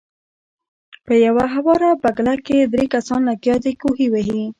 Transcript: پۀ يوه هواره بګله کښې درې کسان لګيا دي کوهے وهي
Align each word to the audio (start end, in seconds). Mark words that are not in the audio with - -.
پۀ 1.05 1.13
يوه 1.25 1.45
هواره 1.53 1.89
بګله 2.03 2.33
کښې 2.45 2.59
درې 2.73 2.85
کسان 2.93 3.21
لګيا 3.29 3.55
دي 3.63 3.73
کوهے 3.81 4.07
وهي 4.13 4.41